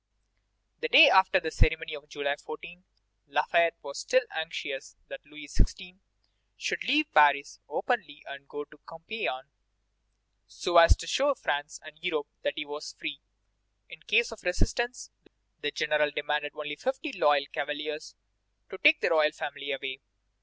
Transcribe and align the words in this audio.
The 0.79 0.87
day 0.87 1.11
after 1.11 1.39
the 1.39 1.51
ceremony 1.51 1.93
of 1.93 2.09
July 2.09 2.35
14, 2.35 2.83
Lafayette 3.27 3.75
was 3.83 3.99
still 3.99 4.23
anxious 4.31 4.95
that 5.09 5.23
Louis 5.27 5.45
XVI. 5.47 5.99
should 6.57 6.83
leave 6.85 7.13
Paris 7.13 7.59
openly 7.69 8.23
and 8.27 8.47
go 8.49 8.65
to 8.65 8.79
Compiègne, 8.79 9.51
so 10.47 10.77
as 10.77 10.95
to 10.97 11.05
show 11.05 11.35
France 11.35 11.79
and 11.85 11.99
Europe 12.01 12.29
that 12.41 12.55
he 12.57 12.65
was 12.65 12.93
free. 12.97 13.21
In 13.89 14.01
case 14.01 14.31
of 14.31 14.41
resistance, 14.41 15.11
the 15.61 15.69
general 15.69 16.09
demanded 16.09 16.53
only 16.55 16.77
fifty 16.77 17.11
loyal 17.13 17.45
cavaliers 17.53 18.15
to 18.71 18.79
take 18.79 19.01
the 19.01 19.09
royal 19.11 19.31
family 19.33 19.71
away. 19.71 19.99